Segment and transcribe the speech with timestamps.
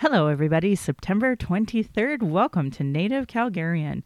[0.00, 0.74] Hello, everybody.
[0.74, 2.22] September 23rd.
[2.22, 4.02] Welcome to Native Calgarian.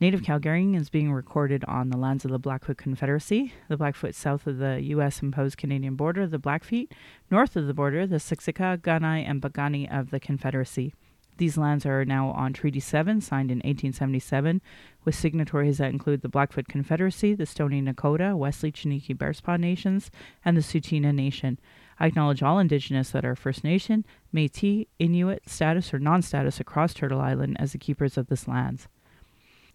[0.00, 4.46] Native Calgarian is being recorded on the lands of the Blackfoot Confederacy, the Blackfoot south
[4.46, 5.20] of the U.S.
[5.20, 6.92] imposed Canadian border, the Blackfeet,
[7.30, 10.94] north of the border, the Siksika, Kainai, and Piikani of the Confederacy.
[11.36, 14.62] These lands are now on Treaty 7, signed in 1877,
[15.04, 20.10] with signatories that include the Blackfoot Confederacy, the Stoney Nakoda, Wesley Chiniki Bearspaw Nations,
[20.42, 21.58] and the Tsuut'ina Nation.
[21.98, 24.04] I acknowledge all Indigenous that are First Nation,
[24.34, 28.88] Métis, Inuit, status or non-status across Turtle Island as the keepers of this lands.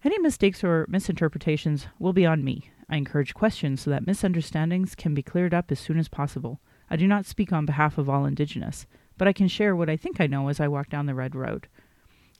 [0.02, 2.70] Any mistakes or misinterpretations will be on me.
[2.88, 6.60] I encourage questions so that misunderstandings can be cleared up as soon as possible.
[6.88, 9.96] I do not speak on behalf of all Indigenous, but I can share what I
[9.96, 11.68] think I know as I walk down the red road.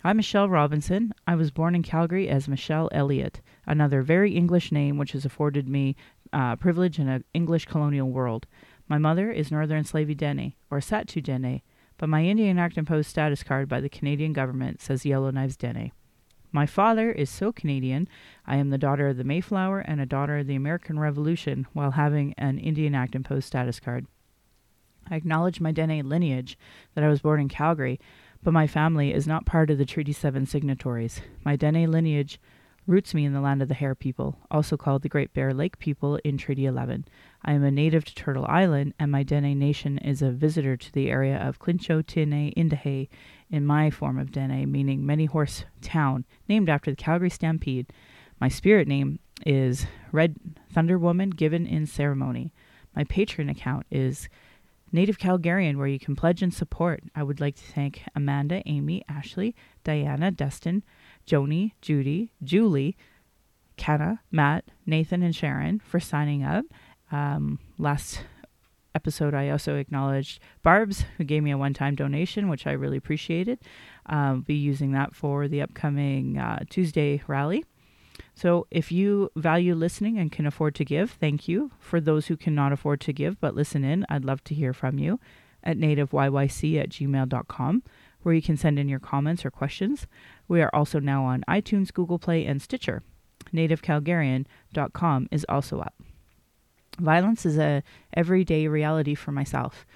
[0.03, 1.13] I'm Michelle Robinson.
[1.27, 5.69] I was born in Calgary as Michelle Elliott, another very English name which has afforded
[5.69, 5.95] me
[6.33, 8.47] uh, privilege in an English colonial world.
[8.91, 11.63] My mother is Northern Slavey Dene, or Sahtu Dene,
[11.97, 15.93] but my Indian Act imposed status card by the Canadian government says Yellowknives Dene.
[16.51, 18.09] My father is so Canadian,
[18.49, 21.93] I am the daughter of the Mayflower and a daughter of the American Revolution while
[21.93, 24.07] having an Indian Act imposed status card.
[25.09, 26.59] I acknowledge my Dene lineage,
[26.97, 28.01] that I was born in Calgary,
[28.43, 31.21] but my family is not part of the Treaty 7 signatories.
[31.45, 32.41] My Dene lineage
[32.89, 35.79] roots me in the land of the Hare people, also called the Great Bear Lake
[35.79, 37.05] people in Treaty 11.
[37.43, 40.93] I am a native to Turtle Island, and my Dene Nation is a visitor to
[40.93, 43.09] the area of Clincho Tine Indahe
[43.51, 47.87] in my form of Dene, meaning Many Horse Town, named after the Calgary Stampede.
[48.41, 50.37] My spirit name is Red
[50.71, 52.53] Thunder Woman, given in ceremony.
[52.95, 54.29] My Patreon account is
[54.93, 57.03] Native Calgarian, where you can pledge and support.
[57.15, 60.83] I would like to thank Amanda, Amy, Ashley, Diana, Dustin,
[61.27, 62.99] Joni, Judy, Julie,
[63.79, 66.67] Kenna, Matt, Nathan, and Sharon for signing up
[67.11, 68.25] um, last
[68.95, 72.97] episode, I also acknowledged Barb's, who gave me a one time donation, which I really
[72.97, 73.59] appreciated.
[74.07, 77.65] Um, be using that for the upcoming uh, Tuesday rally.
[78.35, 81.71] So, if you value listening and can afford to give, thank you.
[81.79, 84.99] For those who cannot afford to give but listen in, I'd love to hear from
[84.99, 85.21] you
[85.63, 87.83] at nativeyyc at gmail.com,
[88.23, 90.07] where you can send in your comments or questions.
[90.49, 93.03] We are also now on iTunes, Google Play, and Stitcher.
[93.53, 95.95] NativeCalgarian.com is also up.
[97.01, 97.83] Violence is a
[98.15, 99.87] everyday reality for myself.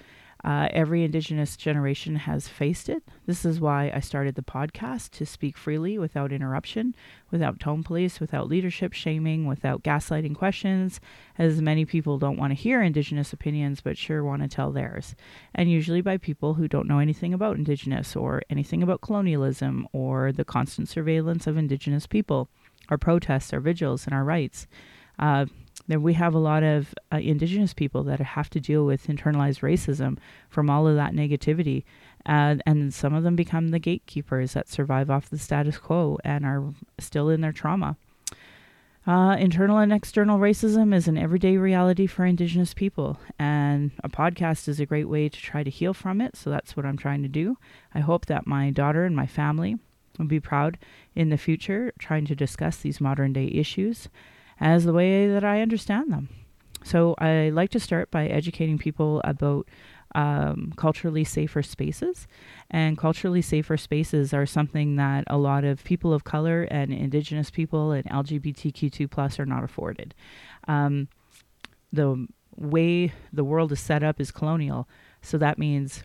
[0.43, 3.01] Uh, every Indigenous generation has faced it.
[3.25, 6.95] This is why I started the podcast to speak freely without interruption,
[7.31, 10.99] without tone police, without leadership shaming, without gaslighting questions,
[11.39, 15.15] as many people don't want to hear Indigenous opinions but sure want to tell theirs.
[15.55, 20.31] And usually by people who don't know anything about Indigenous or anything about colonialism or
[20.31, 22.49] the constant surveillance of Indigenous people,
[22.89, 24.67] our protests, our vigils, and our rights.
[25.17, 25.47] Uh,
[25.87, 29.61] then we have a lot of uh, indigenous people that have to deal with internalized
[29.61, 30.17] racism
[30.49, 31.83] from all of that negativity
[32.25, 36.45] uh, and some of them become the gatekeepers that survive off the status quo and
[36.45, 36.63] are
[36.99, 37.95] still in their trauma.
[39.05, 44.67] Uh, internal and external racism is an everyday reality for indigenous people and a podcast
[44.67, 47.21] is a great way to try to heal from it so that's what i'm trying
[47.21, 47.55] to do.
[47.93, 49.77] I hope that my daughter and my family
[50.17, 50.79] will be proud
[51.13, 54.09] in the future trying to discuss these modern day issues
[54.59, 56.29] as the way that I understand them.
[56.83, 59.67] So I like to start by educating people about
[60.13, 62.27] um, culturally safer spaces.
[62.71, 67.49] And culturally safer spaces are something that a lot of people of color and Indigenous
[67.49, 70.15] people and LGBTQ2 plus are not afforded.
[70.67, 71.09] Um,
[71.91, 74.87] the way the world is set up is colonial,
[75.21, 76.03] so that means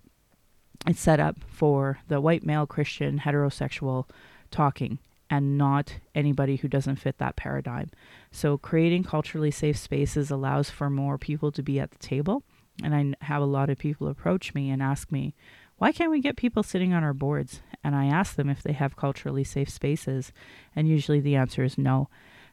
[0.86, 4.08] it's set up for the white male Christian heterosexual
[4.50, 4.98] talking
[5.30, 7.90] and not anybody who doesn't fit that paradigm.
[8.32, 12.42] So, creating culturally safe spaces allows for more people to be at the table.
[12.82, 15.34] And I have a lot of people approach me and ask me,
[15.78, 17.60] why can't we get people sitting on our boards?
[17.82, 20.32] And I ask them if they have culturally safe spaces.
[20.74, 22.08] And usually the answer is no.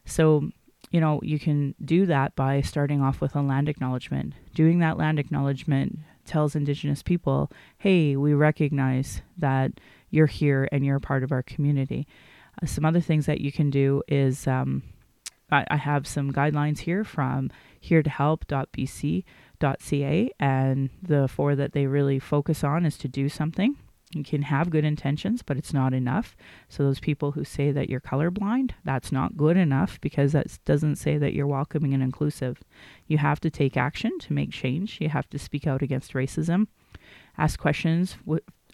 [0.06, 0.50] So,
[0.90, 4.34] you know, you can do that by starting off with a land acknowledgement.
[4.54, 9.72] Doing that land acknowledgement tells Indigenous people, hey, we recognize that
[10.10, 12.06] you're here and you're part of our community.
[12.60, 14.82] Uh, some other things that you can do is um,
[15.50, 17.50] I, I, have some guidelines here from
[17.80, 18.10] here to
[20.38, 23.76] and the four that they really focus on is to do something.
[24.14, 26.34] You can have good intentions, but it's not enough.
[26.68, 30.96] So, those people who say that you're colorblind, that's not good enough because that doesn't
[30.96, 32.62] say that you're welcoming and inclusive.
[33.06, 34.98] You have to take action to make change.
[35.00, 36.68] You have to speak out against racism,
[37.36, 38.16] ask questions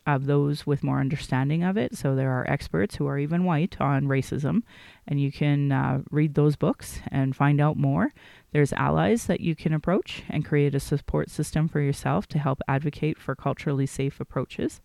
[0.06, 1.96] of those with more understanding of it.
[1.96, 4.62] So there are experts who are even white on racism,
[5.06, 8.12] and you can uh, read those books and find out more.
[8.52, 12.60] There's allies that you can approach and create a support system for yourself to help
[12.68, 14.80] advocate for culturally safe approaches.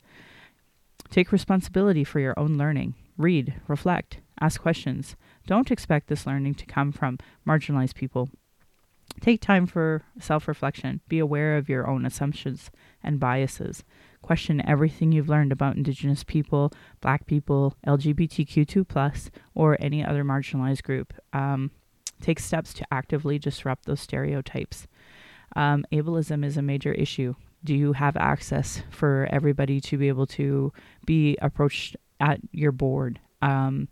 [1.10, 2.96] Take responsibility for your own learning.
[3.18, 5.16] Read, reflect, ask questions.
[5.48, 8.30] Don't expect this learning to come from marginalized people.
[9.20, 11.02] Take time for self reflection.
[11.10, 12.72] Be aware of your own assumptions
[13.04, 13.84] and biases.
[14.22, 16.72] Question everything you've learned about Indigenous people,
[17.02, 21.14] Black people, LGBTQ2, or any other marginalized group.
[21.34, 21.72] Um,
[22.22, 24.88] take steps to actively disrupt those stereotypes.
[25.56, 27.36] Um, ableism is a major issue.
[27.64, 30.72] Do you have access for everybody to be able to
[31.06, 33.20] be approached at your board?
[33.42, 33.88] Um,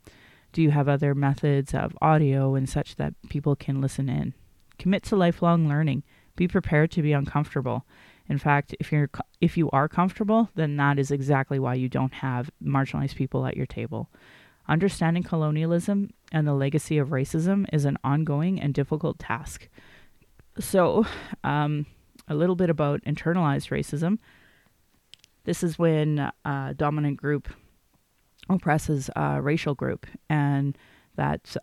[0.54, 4.34] do you have other methods of audio and such that people can listen in?
[4.80, 6.04] Commit to lifelong learning.
[6.36, 7.86] Be prepared to be uncomfortable.
[8.30, 9.10] In fact, if you're
[9.40, 13.56] if you are comfortable, then that is exactly why you don't have marginalized people at
[13.56, 14.10] your table.
[14.68, 19.70] Understanding colonialism and the legacy of racism is an ongoing and difficult task.
[20.60, 21.06] So,
[21.44, 21.86] um,
[22.28, 24.20] a little bit about internalized racism.
[25.46, 27.48] This is when a dominant group
[28.50, 30.78] oppresses a racial group, and
[31.16, 31.56] that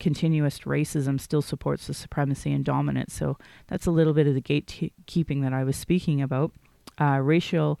[0.00, 3.14] continuous racism still supports the supremacy and dominance.
[3.14, 3.38] So
[3.68, 6.52] that's a little bit of the gatekeeping that I was speaking about.
[7.00, 7.80] Uh, racial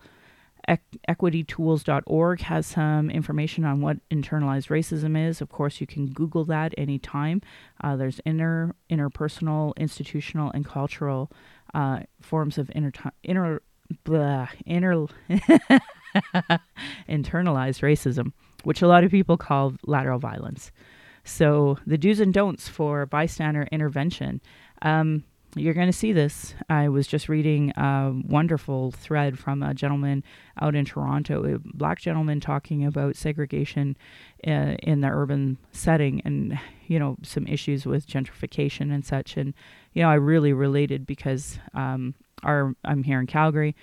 [1.08, 5.40] equitytools.org has some information on what internalized racism is.
[5.40, 7.42] Of course, you can Google that anytime.
[7.82, 11.30] Uh, there's inner, interpersonal, institutional, and cultural
[11.74, 13.60] uh, forms of inter, inner,
[14.04, 15.06] blah, inner
[17.08, 18.32] internalized racism,
[18.62, 20.70] which a lot of people call lateral violence.
[21.24, 24.40] So, the do's and don'ts for bystander intervention.
[24.82, 25.24] Um,
[25.56, 26.54] you're going to see this.
[26.68, 30.24] I was just reading a wonderful thread from a gentleman
[30.60, 33.96] out in Toronto, a black gentleman talking about segregation
[34.46, 39.36] uh, in the urban setting and, you know, some issues with gentrification and such.
[39.36, 39.54] And,
[39.92, 43.76] you know, I really related because um, our I'm here in Calgary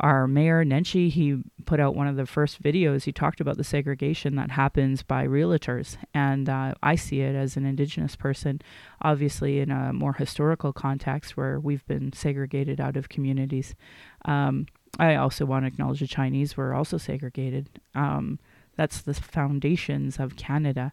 [0.00, 3.04] our mayor Nenshi, he put out one of the first videos.
[3.04, 7.56] He talked about the segregation that happens by realtors, and uh, I see it as
[7.56, 8.60] an Indigenous person,
[9.00, 13.74] obviously in a more historical context where we've been segregated out of communities.
[14.24, 14.66] Um,
[14.98, 17.80] I also want to acknowledge the Chinese were also segregated.
[17.94, 18.38] Um,
[18.76, 20.92] that's the foundations of Canada.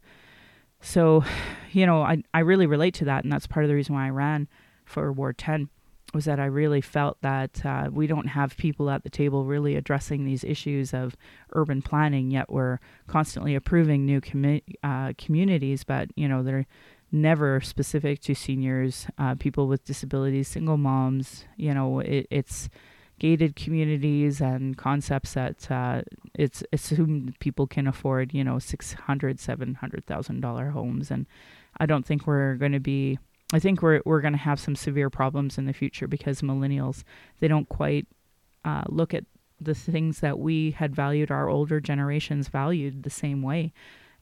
[0.81, 1.23] So,
[1.71, 4.07] you know, I I really relate to that, and that's part of the reason why
[4.07, 4.47] I ran
[4.85, 5.69] for Ward 10
[6.13, 9.75] was that I really felt that uh, we don't have people at the table really
[9.75, 11.15] addressing these issues of
[11.53, 16.65] urban planning, yet we're constantly approving new commi- uh, communities, but you know they're
[17.11, 21.45] never specific to seniors, uh, people with disabilities, single moms.
[21.57, 22.69] You know, it, it's
[23.19, 26.01] gated communities and concepts that uh,
[26.35, 28.33] it's assumed people can afford.
[28.33, 31.27] You know, six hundred, seven hundred thousand dollar homes, and
[31.79, 33.19] I don't think we're going to be
[33.51, 37.03] I think we're we're going to have some severe problems in the future because millennials
[37.39, 38.07] they don't quite
[38.63, 39.25] uh, look at
[39.59, 43.73] the things that we had valued our older generations valued the same way.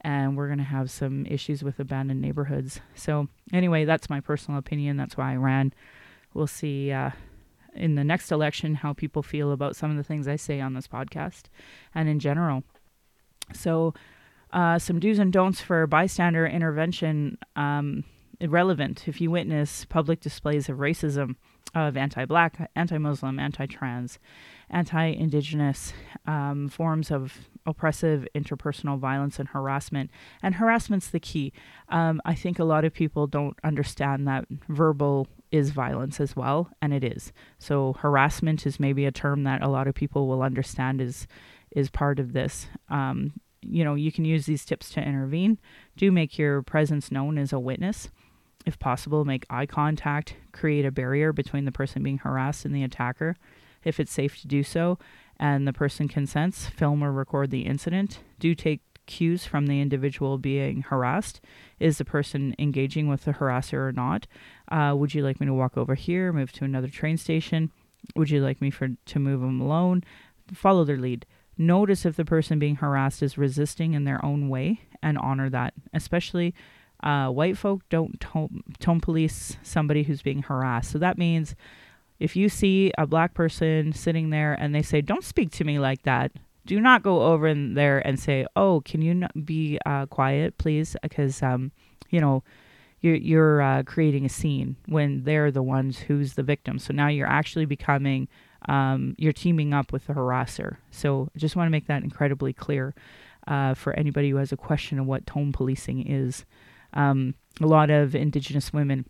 [0.02, 2.80] And we're going to have some issues with abandoned neighborhoods.
[2.96, 4.98] So anyway that's my personal opinion.
[4.98, 5.74] That's why i ran.
[6.34, 7.12] We'll see uh,
[7.74, 10.74] in the next election how people feel about some of the things i say on
[10.74, 11.44] this podcast
[11.94, 12.64] and in general.
[13.54, 13.94] So
[14.54, 18.04] uh, some do's and don'ts for bystander intervention um,
[18.40, 21.36] irrelevant if you witness public displays of racism,
[21.76, 24.20] of anti black, anti Muslim, anti trans,
[24.70, 25.94] anti indigenous
[26.26, 30.10] um, forms of oppressive interpersonal violence and harassment.
[30.42, 31.52] And harassment's the key.
[31.90, 36.70] Um, I think a lot of people don't understand that verbal is violence as well,
[36.82, 37.32] and it is.
[37.58, 41.28] So harassment is maybe a term that a lot of people will understand is
[41.72, 42.68] is part of this.
[42.90, 45.58] Um, you know, you can use these tips to intervene.
[45.98, 48.10] Do make your presence known as a witness.
[48.68, 52.84] If possible, make eye contact, create a barrier between the person being harassed and the
[52.84, 53.38] attacker.
[53.86, 55.00] If it's safe to do so
[55.38, 58.20] and the person consents, film or record the incident.
[58.40, 61.40] Do take cues from the individual being harassed.
[61.80, 64.28] Is the person engaging with the harasser or not?
[64.68, 67.72] Uh, would you like me to walk over here, move to another train station?
[68.18, 70.04] Would you like me for to move them alone?
[70.54, 71.26] Follow their lead.
[71.58, 75.74] Notice if the person being harassed is resisting in their own way and honor that,
[75.94, 76.54] especially
[77.04, 80.92] uh, white folk don't tone, tone police somebody who's being harassed.
[80.92, 81.56] So that means
[82.20, 85.80] if you see a black person sitting there and they say, "Don't speak to me
[85.80, 86.32] like that,"
[86.66, 90.96] do not go over in there and say, "Oh, can you be uh, quiet, please?"
[91.02, 91.72] Because um,
[92.10, 92.44] you know
[93.02, 96.80] you're you're uh, creating a scene when they're the ones who's the victim.
[96.80, 98.28] So now you're actually becoming
[98.68, 100.78] um, you're teaming up with the harasser.
[100.92, 102.94] So I just want to make that incredibly clear
[103.48, 106.46] uh, for anybody who has a question of what tone policing is.
[106.94, 109.06] Um, a lot of Indigenous women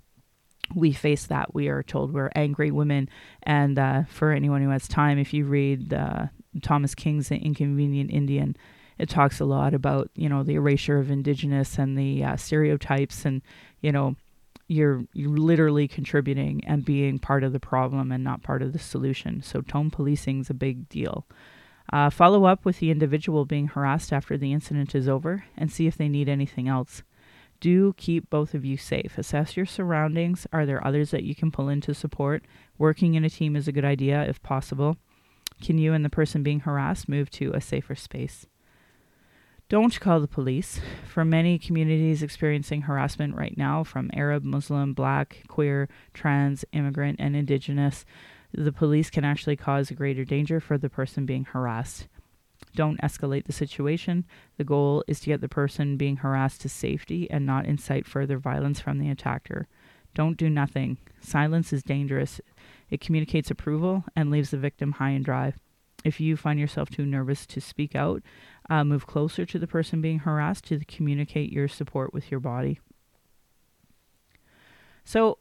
[0.76, 1.54] we face that.
[1.54, 3.08] We are told we're angry women.
[3.44, 6.26] And uh, for anyone who has time, if you read uh,
[6.62, 8.56] Thomas King's The Inconvenient Indian.
[8.98, 13.26] It talks a lot about you know the erasure of indigenous and the uh, stereotypes,
[13.26, 13.42] and
[13.82, 14.16] you know
[14.68, 18.80] you're you're literally contributing and being part of the problem and not part of the
[18.80, 19.42] solution.
[19.42, 21.26] So tone policing is a big deal.
[21.94, 25.88] Uh, follow up with the individual being harassed after the incident is over and see
[25.88, 27.04] if they need anything else.
[27.60, 29.18] Do keep both of you safe.
[29.18, 30.46] Assess your surroundings.
[30.54, 32.44] Are there others that you can pull in to support?
[32.78, 34.98] Working in a team is a good idea if possible.
[35.62, 38.46] Can you and the person being harassed move to a safer space?
[39.70, 40.80] Don't call the police.
[41.06, 47.36] For many communities experiencing harassment right now, from Arab, Muslim, Black, queer, trans, immigrant, and
[47.36, 48.06] Indigenous,
[48.54, 52.08] the police can actually cause a greater danger for the person being harassed.
[52.76, 54.26] Don't escalate the situation.
[54.58, 58.38] The goal is to get the person being harassed to safety and not incite further
[58.38, 59.68] violence from the attacker.
[60.14, 60.98] Don't do nothing.
[61.20, 62.42] Silence is dangerous.
[62.90, 65.54] It communicates approval and leaves the victim high and dry.
[66.04, 68.22] If you find yourself too nervous to speak out,
[68.70, 72.80] uh, move closer to the person being harassed to communicate your support with your body.
[75.04, 75.40] So,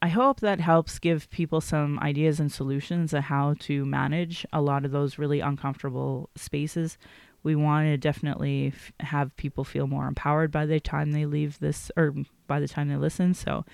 [0.00, 4.60] I hope that helps give people some ideas and solutions of how to manage a
[4.60, 6.98] lot of those really uncomfortable spaces.
[7.42, 11.58] We want to definitely f- have people feel more empowered by the time they leave
[11.58, 12.14] this or
[12.46, 13.34] by the time they listen.
[13.34, 13.64] So,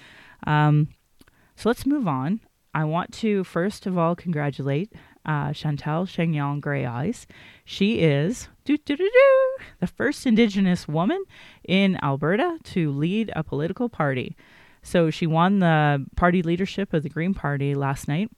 [0.46, 0.88] um,
[1.56, 2.40] so let's move on.
[2.72, 4.92] I want to first of all congratulate
[5.26, 7.26] uh, Chantal Chagnon Gray Eyes.
[7.64, 11.22] She is the first Indigenous woman
[11.66, 14.36] in Alberta to lead a political party.
[14.84, 18.30] So she won the party leadership of the Green Party last night.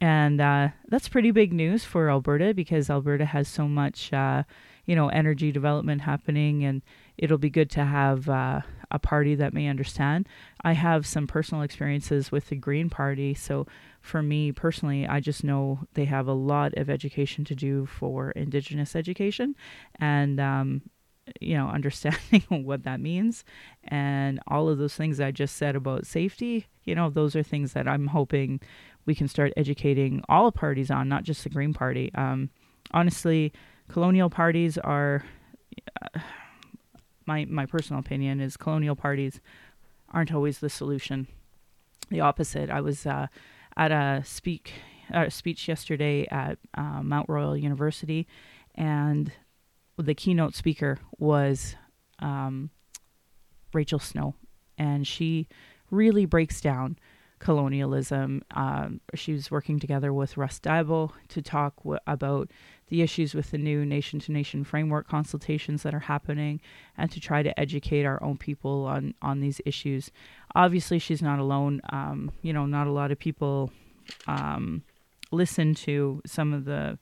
[0.00, 4.42] And uh, that's pretty big news for Alberta because Alberta has so much, uh,
[4.84, 6.82] you know, energy development happening, and
[7.16, 8.60] it'll be good to have uh,
[8.90, 10.28] a party that may understand.
[10.62, 13.66] I have some personal experiences with the Green Party, so
[14.02, 18.32] for me personally, I just know they have a lot of education to do for
[18.32, 19.56] Indigenous education,
[19.98, 20.82] and um,
[21.40, 23.44] you know, understanding what that means,
[23.84, 26.66] and all of those things I just said about safety.
[26.84, 28.60] You know, those are things that I'm hoping
[29.06, 32.12] we can start educating all parties on, not just the Green Party.
[32.14, 32.50] Um,
[32.92, 33.52] honestly,
[33.88, 35.24] colonial parties are.
[36.14, 36.20] Uh,
[37.26, 39.40] my my personal opinion is colonial parties
[40.12, 41.26] aren't always the solution.
[42.10, 42.70] The opposite.
[42.70, 43.26] I was uh,
[43.76, 44.72] at a speak
[45.10, 48.26] a speech yesterday at uh, Mount Royal University,
[48.74, 49.32] and
[49.98, 51.76] the keynote speaker was
[52.18, 52.70] um,
[53.72, 54.34] Rachel Snow,
[54.76, 55.48] and she
[55.90, 56.98] really breaks down
[57.38, 58.42] colonialism.
[58.52, 62.50] Um, she was working together with Russ Diabo to talk w- about
[62.88, 66.60] the issues with the new nation to nation framework consultations that are happening
[66.96, 70.10] and to try to educate our own people on, on these issues.
[70.54, 71.80] Obviously, she's not alone.
[71.90, 73.70] Um, you know, not a lot of people
[74.26, 74.82] um,
[75.30, 76.98] listen to some of the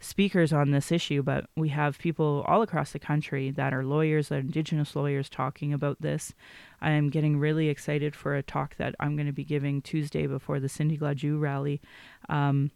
[0.00, 4.28] speakers on this issue, but we have people all across the country that are lawyers,
[4.28, 6.34] that are Indigenous lawyers, talking about this.
[6.80, 10.26] I am getting really excited for a talk that I'm going to be giving Tuesday
[10.26, 11.82] before the Cindy Gladue rally.
[12.28, 12.70] Um,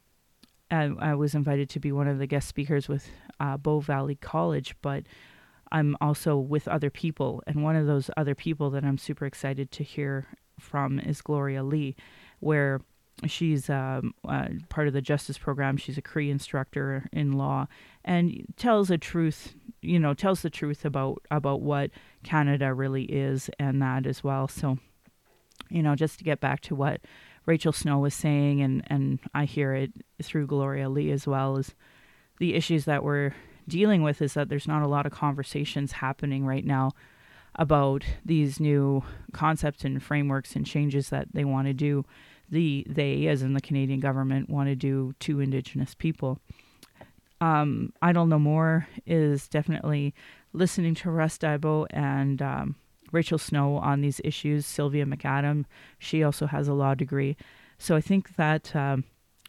[0.71, 3.09] I, I, was invited to be one of the guest speakers with
[3.41, 5.05] uh, Bow Valley College, but
[5.73, 7.43] I'm also with other people.
[7.47, 10.27] And one of those other people that I'm super excited to hear
[10.59, 11.97] from is Gloria Lee,
[12.41, 12.81] where
[13.27, 15.77] she's um, uh, part of the justice program.
[15.77, 17.67] She's a Cree instructor in law,
[18.05, 19.55] and tells the truth.
[19.83, 21.91] You know, tells the truth about about what
[22.23, 24.49] Canada really is, and that as well.
[24.49, 24.79] So,
[25.69, 27.01] you know, just to get back to what
[27.47, 29.93] Rachel Snow was saying, and and I hear it
[30.23, 31.75] through Gloria Lee as well, is
[32.39, 33.35] the issues that we're
[33.69, 36.93] dealing with is that there's not a lot of conversations happening right now
[37.57, 39.03] about these new
[39.33, 42.05] concepts and frameworks and changes that they want to do
[42.55, 46.39] the they, as in the Canadian government, want to do to Indigenous people.
[47.41, 50.15] Um, Idle No More is definitely
[50.53, 52.77] listening to Russ Diabo and um,
[53.13, 54.65] Rachel Snow on these issues.
[54.65, 55.65] Sylvia McAdam,
[55.99, 57.37] she also has a law degree.
[57.77, 59.05] So I think that um,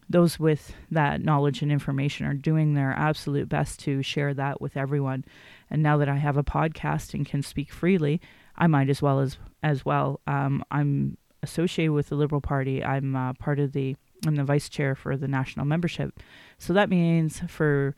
[0.09, 4.75] those with that knowledge and information are doing their absolute best to share that with
[4.75, 5.23] everyone.
[5.69, 8.19] And now that I have a podcast and can speak freely,
[8.57, 10.21] I might as well as as well.
[10.27, 12.83] Um, I'm associated with the Liberal Party.
[12.83, 16.19] I'm uh, part of the I'm the vice chair for the national membership.
[16.57, 17.95] So that means for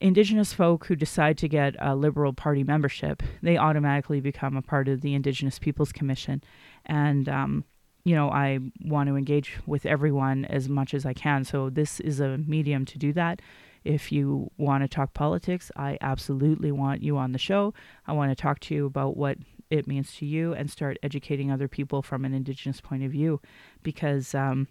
[0.00, 4.88] Indigenous folk who decide to get a Liberal Party membership, they automatically become a part
[4.88, 6.42] of the Indigenous Peoples Commission.
[6.86, 7.64] And, um,
[8.04, 11.44] you know, I want to engage with everyone as much as I can.
[11.44, 13.40] So this is a medium to do that.
[13.84, 17.74] If you want to talk politics, I absolutely want you on the show.
[18.06, 19.38] I want to talk to you about what
[19.72, 23.40] it means to you and start educating other people from an indigenous point of view
[23.82, 24.68] because um,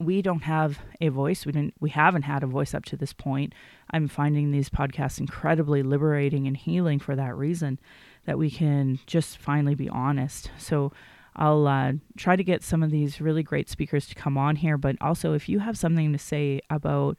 [0.00, 1.44] we don't have a voice.
[1.44, 1.74] We didn't.
[1.78, 3.52] We haven't had a voice up to this point.
[3.90, 7.78] I'm finding these podcasts incredibly liberating and healing for that reason,
[8.24, 10.50] that we can just finally be honest.
[10.58, 10.92] So.
[11.38, 14.78] I'll uh, try to get some of these really great speakers to come on here,
[14.78, 17.18] but also if you have something to say about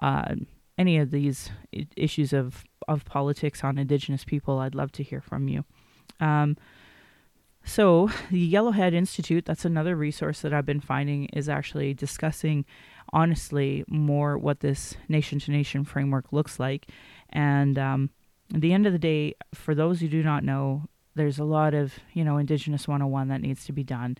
[0.00, 0.36] uh,
[0.78, 1.50] any of these
[1.96, 5.64] issues of, of politics on Indigenous people, I'd love to hear from you.
[6.20, 6.56] Um,
[7.64, 12.64] so, the Yellowhead Institute, that's another resource that I've been finding, is actually discussing
[13.12, 16.86] honestly more what this nation to nation framework looks like.
[17.30, 18.10] And um,
[18.54, 20.84] at the end of the day, for those who do not know,
[21.16, 24.16] there's a lot of, you know, Indigenous 101 that needs to be done.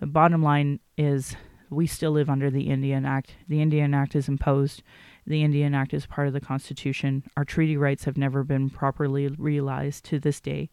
[0.00, 1.36] The bottom line is
[1.70, 3.36] we still live under the Indian Act.
[3.48, 4.82] The Indian Act is imposed.
[5.26, 7.22] The Indian Act is part of the Constitution.
[7.36, 10.68] Our treaty rights have never been properly realized to this day.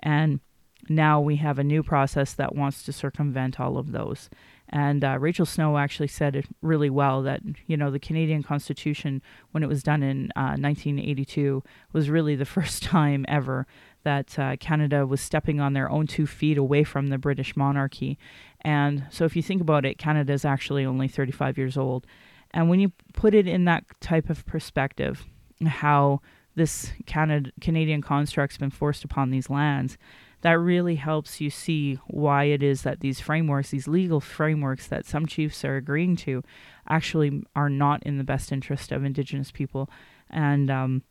[0.00, 0.40] And
[0.88, 4.30] now we have a new process that wants to circumvent all of those.
[4.68, 9.20] And uh, Rachel Snow actually said it really well that, you know, the Canadian Constitution,
[9.50, 13.66] when it was done in uh, 1982, was really the first time ever
[14.04, 18.18] that uh, Canada was stepping on their own two feet away from the British monarchy.
[18.62, 22.06] And so if you think about it, Canada is actually only 35 years old.
[22.52, 25.26] And when you put it in that type of perspective,
[25.66, 26.20] how
[26.54, 29.96] this Canada, Canadian construct's been forced upon these lands,
[30.42, 35.04] that really helps you see why it is that these frameworks, these legal frameworks that
[35.04, 36.42] some chiefs are agreeing to,
[36.88, 39.90] actually are not in the best interest of Indigenous people.
[40.30, 41.02] And um,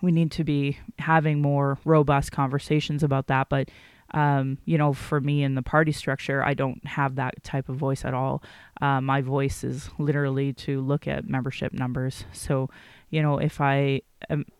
[0.00, 3.48] we need to be having more robust conversations about that.
[3.48, 3.68] But
[4.14, 7.76] um, you know, for me in the party structure, I don't have that type of
[7.76, 8.42] voice at all.
[8.80, 12.24] Uh, my voice is literally to look at membership numbers.
[12.32, 12.70] So
[13.10, 14.02] you know, if I,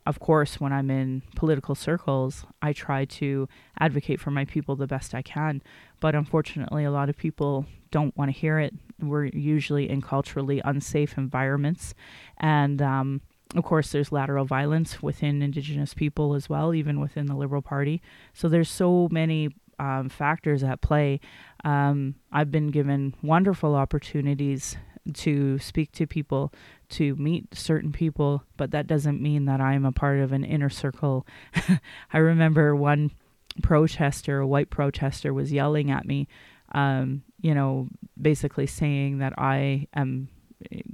[0.07, 4.87] of course, when I'm in political circles, I try to advocate for my people the
[4.87, 5.63] best I can.
[6.01, 8.75] But unfortunately, a lot of people don't want to hear it.
[9.01, 11.95] We're usually in culturally unsafe environments.
[12.39, 13.21] And, um,
[13.55, 18.03] of course, there's lateral violence within Indigenous people as well, even within the Liberal Party.
[18.35, 21.21] So there's so many um, factors at play.
[21.65, 24.77] Um, I've been given wonderful opportunities
[25.15, 26.53] to speak to people,
[26.91, 30.71] to meet certain people, but that doesn't mean that I'm a part of an inner
[30.71, 31.27] circle.
[32.13, 33.11] I remember one
[33.63, 36.29] protester, a white protester, was yelling at me,
[36.73, 37.89] um, you know,
[38.21, 40.29] basically saying that I am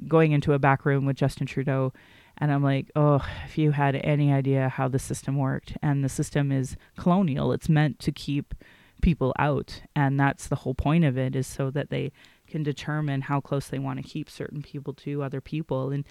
[0.06, 1.92] going into a back room with Justin Trudeau.
[2.38, 6.08] And I'm like, oh, if you had any idea how the system worked, and the
[6.08, 8.54] system is colonial, it's meant to keep
[9.02, 9.82] people out.
[9.94, 12.10] And that's the whole point of it, is so that they
[12.54, 16.04] can determine how close they want to keep certain people to other people and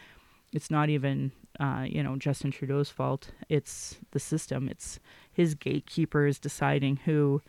[0.51, 3.31] it's not even uh, you know Justin Trudeau's fault.
[3.47, 4.67] It's the system.
[4.67, 4.99] It's
[5.31, 7.41] his gatekeepers deciding who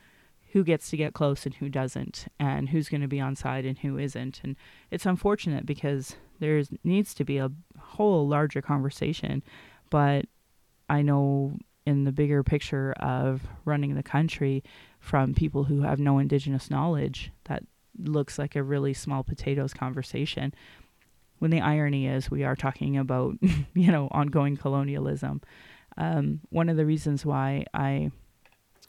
[0.52, 3.64] who gets to get close and who doesn't and who's going to be on side
[3.64, 4.40] and who isn't.
[4.44, 4.54] And
[4.92, 9.42] it's unfortunate because there needs to be a whole larger conversation
[9.90, 10.26] but
[10.88, 14.62] I know in the bigger picture of running the country
[15.00, 17.64] from people who have no indigenous knowledge that
[17.98, 20.54] looks like a really small potatoes conversation.
[21.38, 23.35] When the irony is we are talking about
[23.74, 25.42] you know ongoing colonialism.
[25.96, 28.11] Um, one of the reasons why i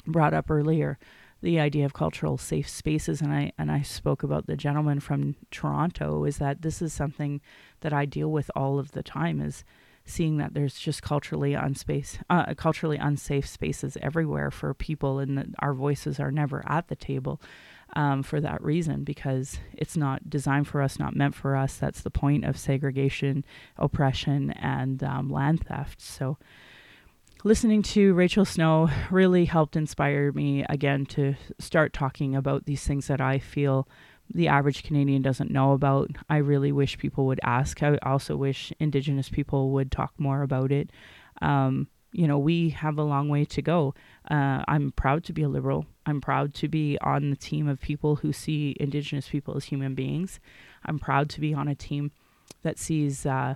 [0.08, 0.98] brought up earlier
[1.44, 5.36] the idea of cultural safe spaces and i and i spoke about the gentleman from
[5.52, 7.42] toronto is that this is something
[7.82, 9.64] that i deal with all of the time is
[10.06, 15.48] seeing that there's just culturally unspace, uh, culturally unsafe spaces everywhere for people, and that
[15.60, 17.42] our voices are never at the table
[17.94, 21.78] um, for that reason because it's not designed for us, not meant for us.
[21.78, 23.46] That's the point of segregation,
[23.78, 26.02] oppression, and um, land theft.
[26.02, 26.38] So,
[27.44, 33.08] listening to Rachel Snow really helped inspire me again to start talking about these things
[33.08, 33.88] that I feel
[34.34, 36.10] the average Canadian doesn't know about.
[36.30, 37.82] I really wish people would ask.
[37.84, 40.90] I also wish Indigenous people would talk more about it.
[41.42, 43.94] Um, you know, we have a long way to go.
[44.30, 45.86] Uh, I'm proud to be a liberal.
[46.06, 49.96] I'm proud to be on the team of people who see Indigenous people as human
[49.96, 50.40] beings.
[50.86, 52.12] I'm proud to be on a team
[52.62, 53.56] that sees uh,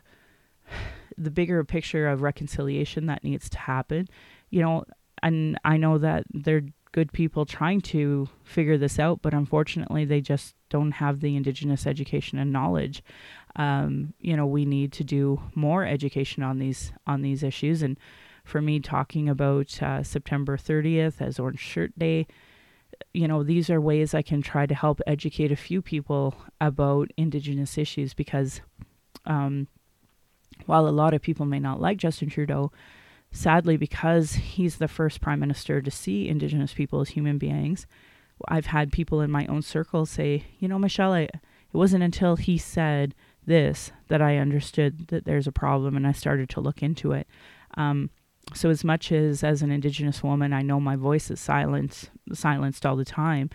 [1.18, 4.08] the bigger picture of reconciliation that needs to happen.
[4.50, 4.86] You know,
[5.22, 10.22] and I know that they're good people trying to figure this out, but unfortunately, they
[10.22, 13.04] just don't have the Indigenous education and knowledge.
[13.56, 17.98] Um, you know, we need to do more education on these on these issues, and
[18.50, 22.28] for me talking about uh, September 30th as Orange Shirt Day.
[23.14, 27.12] You know, these are ways I can try to help educate a few people about
[27.16, 28.62] Indigenous issues because
[29.26, 29.68] um,
[30.66, 32.72] while a lot of people may not like Justin Trudeau,
[33.32, 37.88] sadly, because he's the first prime minister to see Indigenous people as human beings,
[38.48, 41.32] I've had people in my own circle say, you know, Michelle, I, It
[41.74, 43.14] wasn't until he said
[43.46, 47.28] this that I understood that there's a problem and I started to look into it.
[47.76, 48.10] Um,
[48.54, 52.86] so as much as as an indigenous woman i know my voice is silenced silenced
[52.86, 53.50] all the time.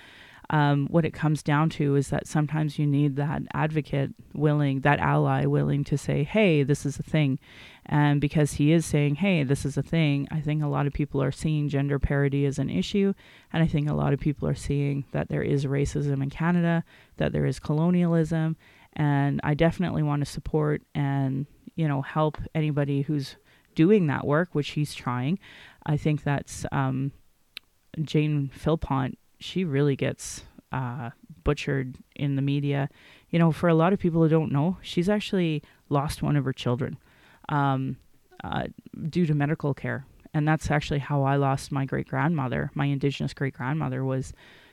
[0.51, 4.99] Um, what it comes down to is that sometimes you need that advocate willing that
[4.99, 7.39] ally willing to say hey this is a thing.
[7.87, 10.93] And because he is saying hey this is a thing i think a lot of
[10.93, 13.15] people are seeing gender parity as an issue.
[13.55, 16.85] And i think a lot of people are seeing that there is racism in canada
[17.17, 18.59] that there is colonialism.
[18.93, 23.37] And i definitely want to support and you know help anybody who's
[23.75, 25.39] doing that work, which he's trying.
[25.87, 27.13] I think that's um,
[28.01, 29.19] Jane Philpott.
[29.39, 31.11] She really gets uh,
[31.45, 32.89] butchered in the media.
[33.31, 36.45] You know, for a lot of people who don't know, she's actually lost one of
[36.45, 36.99] her children
[37.49, 37.97] um,
[38.43, 38.65] uh,
[39.09, 42.71] due to medical care, and that's actually how I lost my great grandmother.
[42.75, 44.33] My indigenous great grandmother was,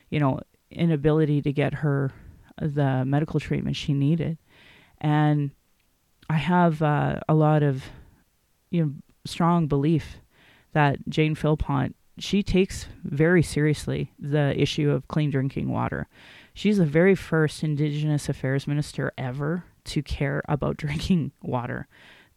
[0.10, 0.40] you know,
[0.72, 2.12] inability to get her
[2.58, 4.38] the medical treatment she needed,
[5.00, 5.52] and
[6.30, 7.84] I have uh, a lot of
[8.72, 8.92] you know
[9.26, 10.18] strong belief
[10.74, 16.08] that Jane Philpott she takes very seriously the issue of clean drinking water.
[16.54, 21.88] She's the very first Indigenous Affairs Minister ever to care about drinking water.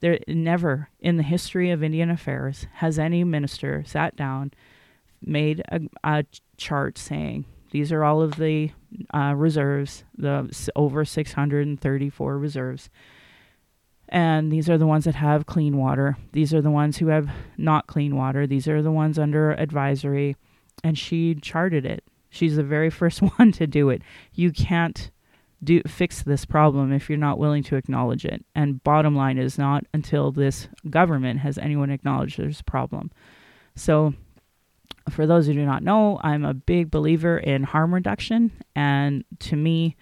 [0.01, 4.53] There never in the history of Indian affairs has any minister sat down,
[5.23, 6.25] made a, a
[6.57, 8.71] chart saying these are all of the
[9.13, 12.91] uh, reserves, the over 634 reserves
[14.09, 16.17] and these are the ones that have clean water.
[16.33, 18.47] These are the ones who have not clean water.
[18.47, 20.37] These are the ones under advisory.
[20.83, 22.05] And she charted it.
[22.31, 24.03] She's the very first one to do it.
[24.33, 25.11] You can't
[25.63, 28.45] do fix this problem if you're not willing to acknowledge it.
[28.55, 33.11] And bottom line is not until this government has anyone acknowledged there's a problem.
[33.75, 34.13] So
[35.11, 39.57] for those who do not know, I'm a big believer in harm reduction and to
[39.57, 39.97] me,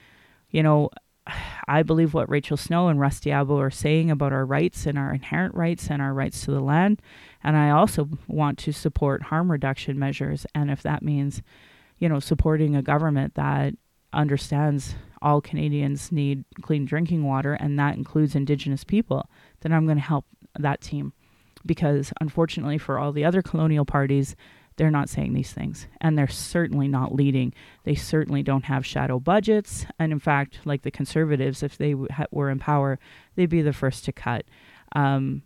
[0.50, 0.90] you know,
[1.68, 5.12] I believe what Rachel Snow and Russ Diabo are saying about our rights and our
[5.12, 7.00] inherent rights and our rights to the land.
[7.42, 10.46] And I also want to support harm reduction measures.
[10.54, 11.42] And if that means,
[11.98, 13.74] you know, supporting a government that
[14.12, 19.28] understands all Canadians need clean drinking water and that includes Indigenous people,
[19.60, 20.26] then I'm going to help
[20.58, 21.12] that team.
[21.64, 24.34] Because unfortunately, for all the other colonial parties,
[24.76, 27.52] they're not saying these things and they're certainly not leading.
[27.84, 32.50] They certainly don't have shadow budgets and in fact like the conservatives if they were
[32.50, 32.98] in power
[33.34, 34.44] they'd be the first to cut.
[34.94, 35.42] Um,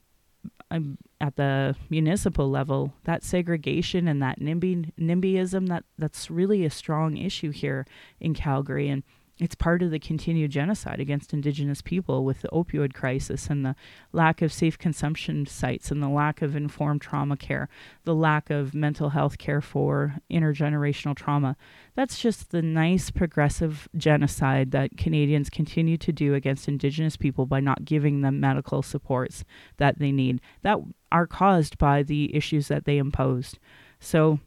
[1.21, 7.17] at the municipal level that segregation and that NIMBY, NIMBYism that that's really a strong
[7.17, 7.87] issue here
[8.21, 9.03] in Calgary and
[9.39, 13.77] it's part of the continued genocide against indigenous people with the opioid crisis and the
[14.13, 17.69] lack of safe consumption sites and the lack of informed trauma care,
[18.05, 21.55] the lack of mental health care for intergenerational trauma.
[21.95, 27.61] That's just the nice progressive genocide that Canadians continue to do against indigenous people by
[27.61, 29.45] not giving them medical supports
[29.77, 30.79] that they need that
[31.13, 33.59] are caused by the issues that they imposed.
[34.01, 34.41] So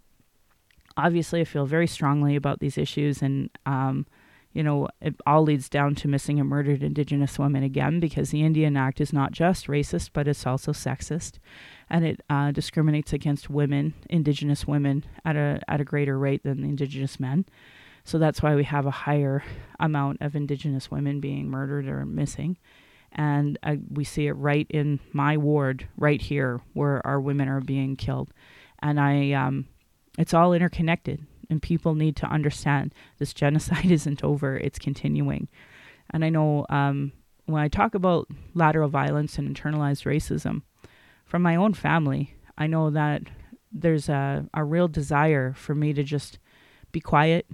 [0.98, 4.08] obviously I feel very strongly about these issues and um,
[4.52, 8.44] you know, it all leads down to missing and murdered Indigenous women again because the
[8.44, 11.34] Indian Act is not just racist, but it's also sexist,
[11.90, 16.64] and it uh, discriminates against women, Indigenous women, at a at a greater rate than
[16.64, 17.46] Indigenous men.
[18.04, 19.44] So that's why we have a higher
[19.80, 22.58] amount of Indigenous women being murdered or missing,
[23.12, 27.62] and uh, we see it right in my ward, right here, where our women are
[27.62, 28.34] being killed,
[28.82, 29.68] and I, um,
[30.18, 35.48] it's all interconnected and people need to understand this genocide isn't over, it's continuing.
[36.12, 37.12] And I know um,
[37.46, 40.62] when I talk about lateral violence and internalized racism,
[41.26, 43.22] from my own family, I know that
[43.72, 46.40] there's a, a real desire for me to just
[46.92, 47.46] be quiet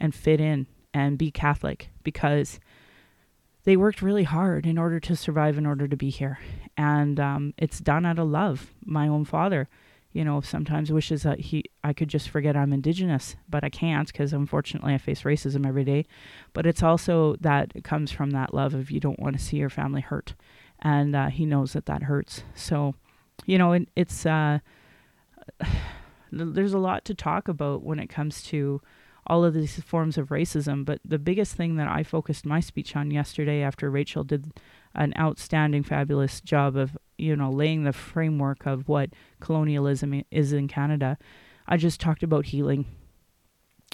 [0.00, 2.60] and fit in and be Catholic because
[3.64, 6.38] they worked really hard in order to survive, in order to be here.
[6.76, 8.70] And um, it's done out of love.
[8.84, 9.68] My own father
[10.14, 14.06] you know, sometimes wishes that he I could just forget I'm indigenous, but I can't
[14.06, 16.06] because unfortunately I face racism every day.
[16.52, 19.56] But it's also that it comes from that love of you don't want to see
[19.56, 20.34] your family hurt,
[20.80, 22.44] and uh, he knows that that hurts.
[22.54, 22.94] So,
[23.44, 24.60] you know, it, it's uh,
[26.32, 28.80] there's a lot to talk about when it comes to
[29.26, 30.84] all of these forms of racism.
[30.84, 34.52] But the biggest thing that I focused my speech on yesterday, after Rachel did
[34.94, 40.68] an outstanding, fabulous job of you know laying the framework of what colonialism is in
[40.68, 41.18] Canada.
[41.66, 42.86] I just talked about healing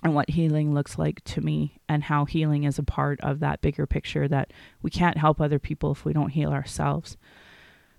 [0.02, 3.60] and what healing looks like to me and how healing is a part of that
[3.60, 4.52] bigger picture that
[4.82, 7.16] we can't help other people if we don't heal ourselves.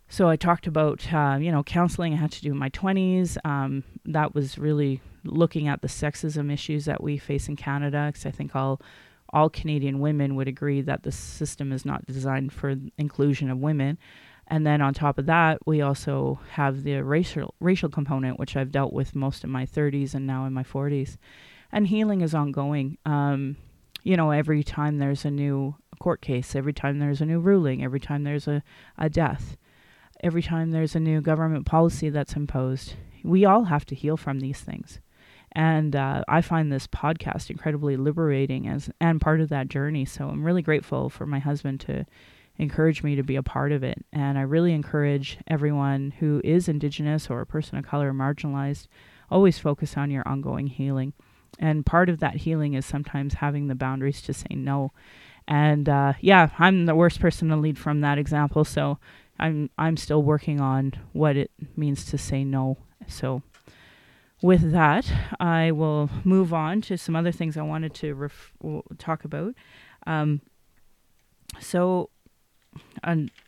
[0.10, 3.38] So I talked about, uh, you know, counseling I had to do in my 20s.
[3.46, 8.26] Um, that was really looking at the sexism issues that we face in Canada because
[8.26, 8.82] I think all
[9.34, 13.98] all Canadian women would agree that the system is not designed for inclusion of women.
[14.52, 18.70] And then on top of that, we also have the racial racial component, which I've
[18.70, 21.16] dealt with most in my 30s and now in my 40s.
[21.72, 22.98] And healing is ongoing.
[23.06, 23.56] Um,
[24.04, 27.82] you know, every time there's a new court case, every time there's a new ruling,
[27.82, 28.62] every time there's a,
[28.98, 29.56] a death,
[30.22, 34.42] every time there's a new government policy that's imposed, we all have to heal from
[34.42, 35.00] these things.
[35.54, 40.04] And uh, I find this podcast incredibly liberating as and part of that journey.
[40.04, 42.06] So I'm really grateful for my husband to
[42.58, 44.06] encourage me to be a part of it.
[44.14, 48.88] And I really encourage everyone who is Indigenous or a person of color marginalized,
[49.30, 51.14] always focus on your ongoing healing.
[51.60, 54.92] And part of that healing is sometimes having the boundaries to say no.
[55.48, 58.64] And uh, yeah, I'm the worst person to lead from that example.
[58.64, 59.00] So
[59.40, 62.78] I'm I'm still working on what it means to say no.
[63.08, 63.42] So
[64.42, 68.54] with that, I will move on to some other things I wanted to ref-
[68.98, 69.56] talk about.
[70.08, 70.42] Um,
[71.60, 72.10] so,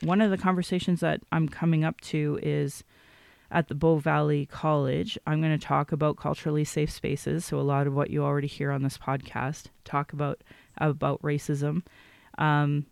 [0.02, 2.84] one of the conversations that I'm coming up to is
[3.52, 5.18] at the Bow Valley College.
[5.28, 7.46] I'm going to talk about culturally safe spaces.
[7.46, 10.42] So, a lot of what you already hear on this podcast talk about
[10.78, 11.84] about racism.
[12.38, 12.88] Um,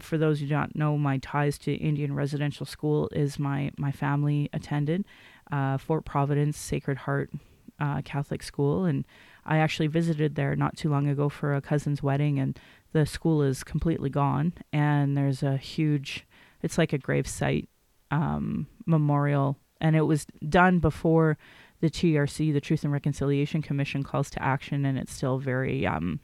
[0.00, 4.50] for those who don't know, my ties to Indian Residential School is my my family
[4.52, 5.04] attended
[5.50, 7.30] uh, Fort Providence Sacred Heart
[7.78, 9.04] uh, Catholic School, and
[9.46, 12.58] I actually visited there not too long ago for a cousin's wedding, and
[12.92, 16.26] the school is completely gone, and there's a huge,
[16.62, 17.68] it's like a gravesite
[18.10, 21.38] um, memorial, and it was done before
[21.80, 26.20] the TRC, the Truth and Reconciliation Commission, calls to action, and it's still very um,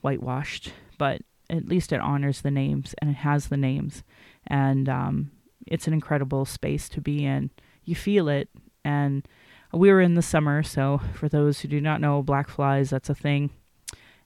[0.00, 4.02] whitewashed, but at least it honors the names and it has the names,
[4.46, 5.30] and um,
[5.66, 7.50] it's an incredible space to be in
[7.86, 8.50] you feel it.
[8.84, 9.26] And
[9.72, 13.10] we were in the summer, so for those who do not know, black flies, that's
[13.10, 13.50] a thing.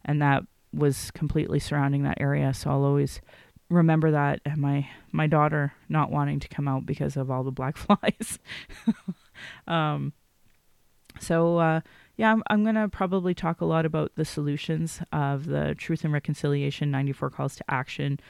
[0.04, 2.54] And that was completely surrounding that area.
[2.54, 3.20] So I'll always
[3.68, 7.52] remember that and my my daughter not wanting to come out because of all the
[7.52, 8.38] black flies.
[9.66, 10.12] um,
[11.18, 11.80] so uh,
[12.16, 16.12] yeah, I'm, I'm gonna probably talk a lot about the solutions of the Truth and
[16.12, 18.20] Reconciliation 94 calls to action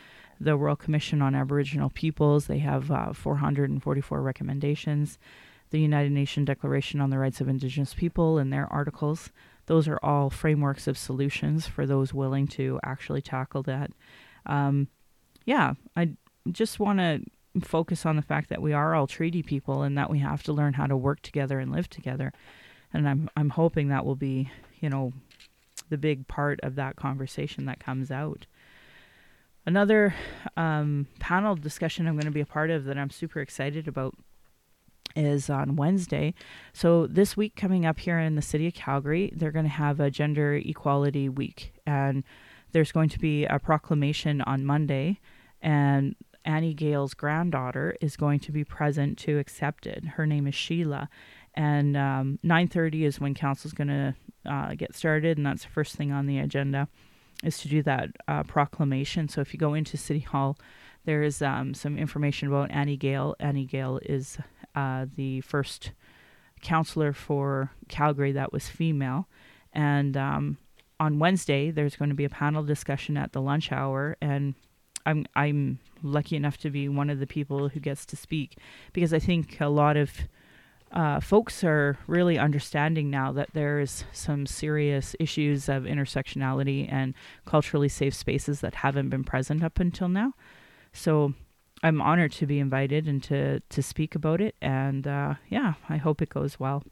[0.40, 2.46] the Royal Commission on Aboriginal Peoples.
[2.46, 5.18] They have uh, 444 recommendations.
[5.70, 9.30] The United Nations Declaration on the Rights of Indigenous People and their articles.
[9.66, 13.92] Those are all frameworks of solutions for those willing to actually tackle that.
[14.46, 14.88] Um,
[15.44, 16.10] yeah, I
[16.50, 17.22] just want to
[17.62, 20.52] focus on the fact that we are all treaty people and that we have to
[20.52, 22.32] learn how to work together and live together.
[22.92, 25.12] And I'm I'm hoping that will be, you know,
[25.88, 28.46] the big part of that conversation that comes out.
[29.66, 30.14] Another
[30.56, 34.14] um, panel discussion I'm going to be a part of that I'm super excited about
[35.16, 36.34] is on Wednesday.
[36.72, 40.00] So, this week coming up here in the city of Calgary, they're going to have
[40.00, 41.72] a gender equality week.
[41.86, 42.24] And
[42.72, 45.20] there's going to be a proclamation on Monday.
[45.60, 50.04] And Annie Gale's granddaughter is going to be present to accept it.
[50.04, 51.08] Her name is Sheila.
[51.54, 54.14] And um, 9.30 is when council is going to
[54.46, 55.36] uh, get started.
[55.36, 56.88] And that's the first thing on the agenda
[57.42, 59.28] is to do that uh, proclamation.
[59.28, 60.58] So if you go into City Hall,
[61.04, 63.34] there is um, some information about Annie Gale.
[63.40, 64.38] Annie Gale is
[64.74, 65.92] uh, the first
[66.62, 69.28] councillor for Calgary that was female.
[69.72, 70.58] And um,
[70.98, 74.54] on Wednesday, there's going to be a panel discussion at the lunch hour, and
[75.06, 78.58] I'm I'm lucky enough to be one of the people who gets to speak
[78.92, 80.10] because I think a lot of
[80.92, 87.14] uh, folks are really understanding now that there's some serious issues of intersectionality and
[87.46, 90.32] culturally safe spaces that haven't been present up until now.
[90.92, 91.34] So
[91.82, 94.54] I'm honored to be invited and to, to speak about it.
[94.60, 96.82] And uh, yeah, I hope it goes well.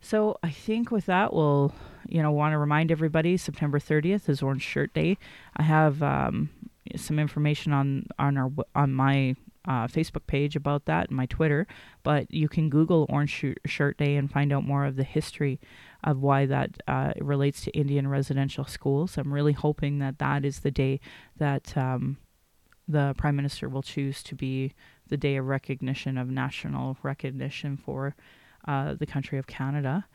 [0.00, 1.74] So I think with that, we'll,
[2.06, 5.16] you know, want to remind everybody September 30th is Orange Shirt Day.
[5.56, 6.50] I have um,
[6.96, 9.34] some information on on our on my
[9.66, 11.66] uh, Facebook page about that and my Twitter,
[12.02, 15.58] but you can Google Orange Shirt Day and find out more of the history
[16.02, 19.16] of why that uh, relates to Indian residential schools.
[19.16, 21.00] I'm really hoping that that is the day
[21.38, 22.18] that um,
[22.88, 24.72] the Prime Minister will choose to be
[25.08, 28.14] the day of recognition, of national recognition for
[28.66, 30.06] uh, the country of Canada.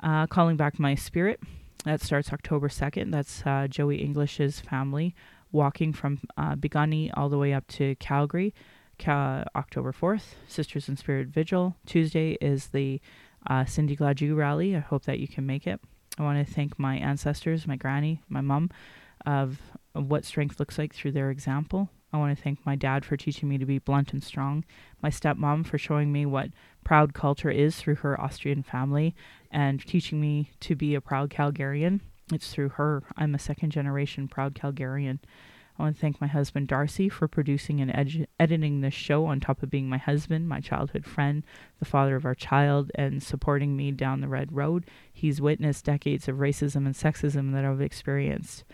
[0.00, 1.40] Uh, calling back my spirit.
[1.84, 3.10] That starts October 2nd.
[3.10, 5.14] That's uh, Joey English's family
[5.52, 8.54] walking from uh, Piikani all the way up to Calgary
[9.08, 11.76] October 4th, Sisters in Spirit Vigil.
[11.86, 13.00] Tuesday is the
[13.48, 14.76] uh, Cindy Gladue rally.
[14.76, 15.80] I hope that you can make it.
[16.18, 18.70] I want to thank my ancestors, my granny, my mom,
[19.26, 19.60] of,
[19.94, 21.90] of what strength looks like through their example.
[22.12, 24.64] I want to thank my dad for teaching me to be blunt and strong,
[25.02, 26.50] my stepmom for showing me what
[26.84, 29.14] proud culture is through her Austrian family
[29.50, 32.00] and teaching me to be a proud Calgarian.
[32.32, 33.02] it's through her.
[33.16, 35.18] I'm a second generation proud Calgarian.
[35.78, 39.40] I want to thank my husband Darcy for producing and ed- editing this show on
[39.40, 41.42] top of being my husband, my childhood friend,
[41.78, 44.84] the father of our child, and supporting me down the red road.
[45.12, 48.64] He's witnessed decades of racism and sexism that I've experienced.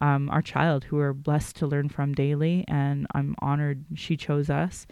[0.00, 4.50] Um, our child, who we're blessed to learn from daily, and I'm honored she chose
[4.50, 4.86] us.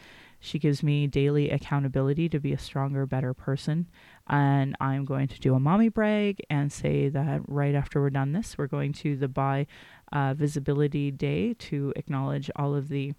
[0.45, 3.89] She gives me daily accountability to be a stronger, better person.
[4.29, 8.33] And I'm going to do a mommy brag and say that right after we're done
[8.33, 9.67] this, we're going to the Bi
[10.13, 13.15] uh, Visibility Day to acknowledge all of the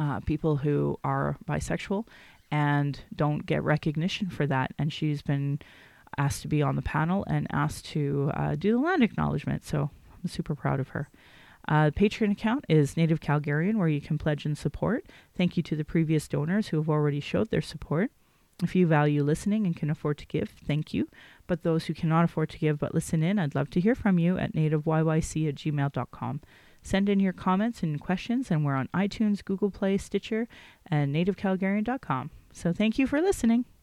[0.00, 2.06] uh, people who are bisexual
[2.50, 4.72] and don't get recognition for that.
[4.80, 5.60] And she's been
[6.18, 9.64] asked to be on the panel and asked to uh, do the land acknowledgement.
[9.64, 9.90] So
[10.22, 11.08] I'm super proud of her.
[11.68, 15.04] Uh, the Patreon account is Native Calgarian, where you can pledge and support.
[15.36, 18.10] Thank you to the previous donors who have already showed their support.
[18.62, 21.08] If you value listening and can afford to give, thank you.
[21.46, 24.18] But those who cannot afford to give but listen in, I'd love to hear from
[24.18, 26.40] you at nativeyyc at gmail.com.
[26.82, 30.48] Send in your comments and questions, and we're on iTunes, Google Play, Stitcher,
[30.86, 32.30] and nativecalgarian.com.
[32.52, 33.66] So thank you for listening.